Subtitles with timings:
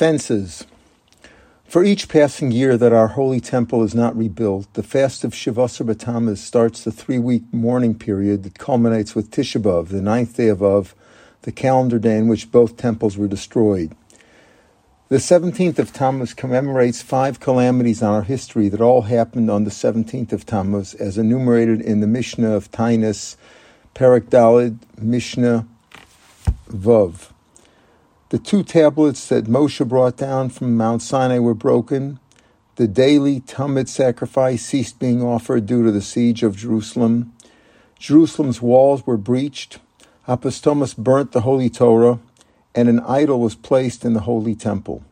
[0.00, 0.64] Fences.
[1.66, 5.84] For each passing year that our holy temple is not rebuilt, the fast of Shivasar
[5.84, 10.62] B'Tammuz starts the three-week mourning period that culminates with Tisha B'Av, the ninth day of
[10.62, 10.94] Av,
[11.42, 13.94] the calendar day in which both temples were destroyed.
[15.10, 19.70] The 17th of Tammuz commemorates five calamities on our history that all happened on the
[19.70, 23.36] 17th of Tammuz, as enumerated in the Mishnah of Taanis,
[23.94, 25.66] Perek Daled, Mishnah
[26.70, 27.32] Vav.
[28.30, 32.20] The two tablets that Moshe brought down from Mount Sinai were broken.
[32.76, 37.32] The daily Tamid sacrifice ceased being offered due to the siege of Jerusalem.
[37.98, 39.80] Jerusalem's walls were breached.
[40.28, 42.20] Apostomus burnt the Holy Torah,
[42.72, 45.02] and an idol was placed in the Holy Temple.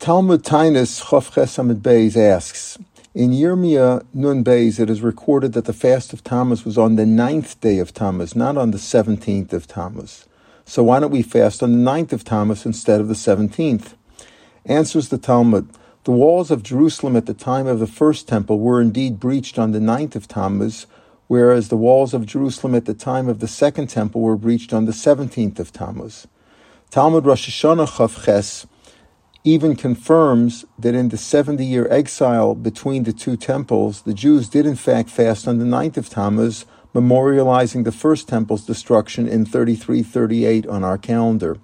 [0.00, 2.78] Talmud Taanis Chofches Amud Beis asks,
[3.14, 7.06] in Yirmiyah Nun Beis, it is recorded that the fast of Tammuz was on the
[7.06, 10.26] ninth day of Tammuz, not on the seventeenth of Tammuz.
[10.64, 13.96] So why don't we fast on the ninth of Tammuz instead of the seventeenth?
[14.64, 15.68] Answers the Talmud.
[16.04, 19.72] The walls of Jerusalem at the time of the first temple were indeed breached on
[19.72, 20.86] the ninth of Tammuz,
[21.26, 24.84] whereas the walls of Jerusalem at the time of the second temple were breached on
[24.84, 26.28] the seventeenth of Tammuz.
[26.90, 28.66] Talmud Rosh Hashanah Chavches
[29.42, 34.66] even confirms that in the 70 year exile between the two temples, the Jews did
[34.66, 40.66] in fact fast on the ninth of Tammuz, memorializing the first temple's destruction in 3338
[40.66, 41.56] on our calendar.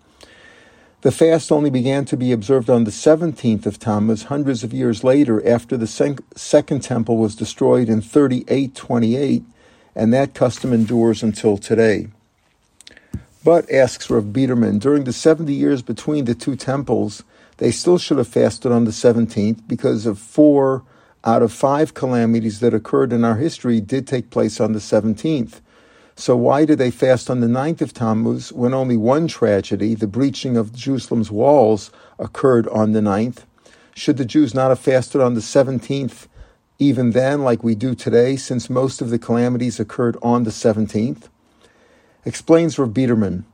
[1.03, 5.05] The fast only began to be observed on the 17th of Tammuz, hundreds of years
[5.05, 5.87] later, after the
[6.35, 9.45] second temple was destroyed in 3828,
[9.95, 12.09] and that custom endures until today.
[13.47, 17.23] But, asks Rav Biederman, during the 70 years between the two temples,
[17.59, 20.83] they still should have fasted on the 17th because of four
[21.23, 25.61] out of five calamities that occurred in our history did take place on the 17th.
[26.17, 30.09] So why did they fast on the 9th of Tammuz when only one tragedy, the
[30.09, 33.45] breaching of Jerusalem's walls, occurred on the 9th?
[33.95, 36.27] Should the Jews not have fasted on the 17th
[36.81, 41.29] even then, like we do today, since most of the calamities occurred on the 17th?
[42.27, 43.45] Explains Rav Biederman,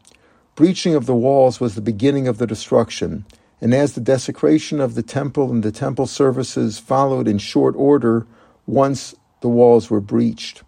[0.54, 3.26] breaching of the walls was the beginning of the destruction.
[3.60, 8.26] And as the desecration of the temple and the temple services followed in short order
[8.66, 10.62] once the walls were breached.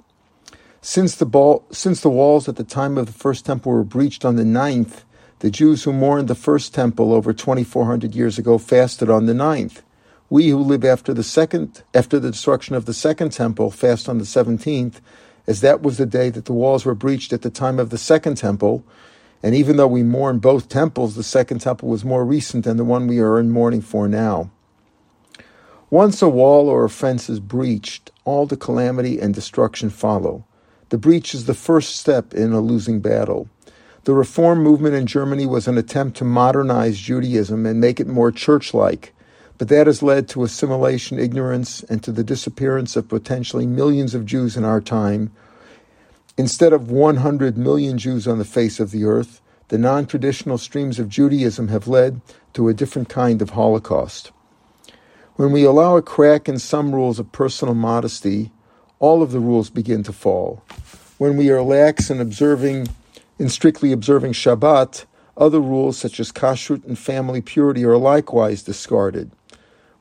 [0.83, 4.23] Since the, ball, since the walls at the time of the first temple were breached
[4.23, 5.07] on the ninth,
[5.39, 9.83] the Jews who mourned the first temple over 2,400 years ago fasted on the ninth.
[10.29, 14.19] We who live after the second, after the destruction of the second temple, fast on
[14.19, 15.01] the 17th,
[15.47, 17.99] as that was the day that the walls were breached at the time of the
[17.99, 18.85] second temple,
[19.43, 22.85] and even though we mourn both temples, the second temple was more recent than the
[22.85, 24.51] one we are in mourning for now.
[25.91, 30.45] Once a wall or a fence is breached, all the calamity and destruction follow.
[30.89, 33.49] The breach is the first step in a losing battle.
[34.05, 38.33] The reform movement in Germany was an attempt to modernize Judaism and make it more
[38.33, 39.15] church like,
[39.59, 44.27] but that has led to assimilation, ignorance, and to the disappearance of potentially millions of
[44.27, 45.31] Jews in our time
[46.37, 50.99] Instead of 100 million Jews on the face of the earth, the non traditional streams
[50.99, 52.21] of Judaism have led
[52.55, 54.33] to a different kind of Holocaust.
[55.37, 58.51] When we allow a crack in some rules of personal modesty,
[58.99, 60.65] all of the rules begin to fall.
[61.19, 62.89] When we are lax in observing,
[63.39, 65.05] in strictly observing Shabbat,
[65.37, 69.31] other rules such as kashrut and family purity are likewise discarded.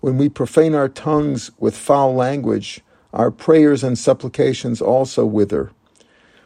[0.04, 2.82] When we profane our tongues with foul language,
[3.14, 5.72] our prayers and supplications also wither.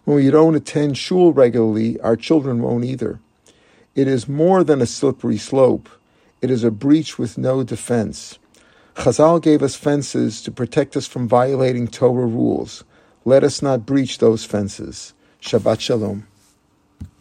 [0.06, 3.20] When we don't attend shul regularly, our children won't either.
[3.96, 5.90] It is more than a slippery slope.
[6.40, 8.38] It is a breach with no defense.
[8.94, 12.84] Chazal gave us fences to protect us from violating Torah rules.
[13.26, 15.16] Let us not breach those fences.
[15.42, 16.28] Shabbat Shalom.